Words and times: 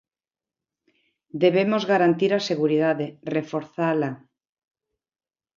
Debemos 1.43 1.83
garantir 1.93 2.31
a 2.33 2.45
seguridade, 2.49 3.05
reforzala. 3.35 4.11